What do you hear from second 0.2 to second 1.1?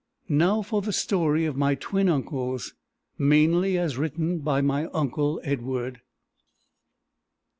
Now for the